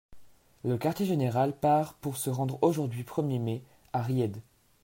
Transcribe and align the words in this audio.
Le 0.63 0.79
quartier-général 0.79 1.55
part 1.55 1.93
pour 1.93 2.17
se 2.17 2.31
rendre 2.31 2.57
aujourd'hui 2.63 3.03
premier 3.03 3.37
mai, 3.37 3.61
à 3.93 4.01
Ried. 4.01 4.41